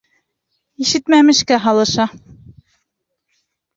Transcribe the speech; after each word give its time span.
Ишетмәмешкә 0.85 1.59
һалыша. 1.67 2.07